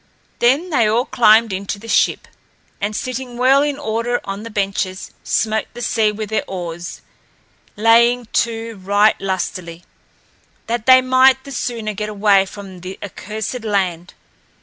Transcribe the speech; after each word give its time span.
Then 0.39 0.71
they 0.71 0.87
all 0.87 1.05
climbed 1.05 1.53
into 1.53 1.77
the 1.77 1.87
ship, 1.87 2.27
and 2.81 2.95
sitting 2.95 3.37
well 3.37 3.61
in 3.61 3.77
order 3.77 4.19
on 4.23 4.41
the 4.41 4.49
benches, 4.49 5.11
smote 5.23 5.67
the 5.75 5.81
sea 5.83 6.11
with 6.11 6.31
their 6.31 6.43
oars, 6.47 7.01
laying 7.77 8.25
to 8.41 8.77
right 8.77 9.13
lustily, 9.21 9.83
that 10.65 10.87
they 10.87 11.03
might 11.03 11.43
the 11.43 11.51
sooner 11.51 11.93
get 11.93 12.09
away 12.09 12.47
from 12.47 12.79
the 12.79 12.97
accursed 13.03 13.63
land. 13.63 14.15